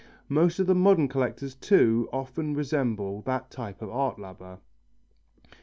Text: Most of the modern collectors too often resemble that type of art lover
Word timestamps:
Most 0.29 0.57
of 0.57 0.65
the 0.65 0.73
modern 0.73 1.07
collectors 1.07 1.53
too 1.53 2.09
often 2.11 2.55
resemble 2.55 3.21
that 3.27 3.51
type 3.51 3.83
of 3.83 3.91
art 3.91 4.17
lover 4.17 4.57